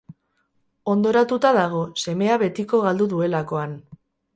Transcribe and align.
Hondoratuta 0.93 1.53
dago, 1.59 1.85
semea 2.07 2.41
betiko 2.47 2.85
galdu 2.91 3.13
duelakoan. 3.17 3.83